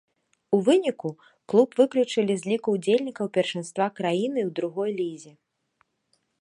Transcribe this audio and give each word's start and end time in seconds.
У 0.57 0.59
выніку, 0.69 1.09
клуб 1.51 1.69
выключылі 1.81 2.33
з 2.41 2.51
ліку 2.53 2.69
ўдзельнікаў 2.77 3.25
першынства 3.37 3.85
краіны 4.01 4.39
ў 4.47 4.59
другой 4.61 4.91
лізе. 5.03 5.33